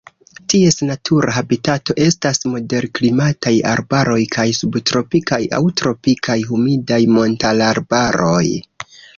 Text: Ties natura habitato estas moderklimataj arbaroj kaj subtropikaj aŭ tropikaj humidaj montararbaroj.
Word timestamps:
Ties 0.51 0.77
natura 0.85 1.33
habitato 1.33 1.95
estas 2.05 2.41
moderklimataj 2.53 3.53
arbaroj 3.73 4.17
kaj 4.37 4.47
subtropikaj 4.63 5.41
aŭ 5.59 5.63
tropikaj 5.83 6.39
humidaj 6.49 7.01
montararbaroj. 7.19 8.45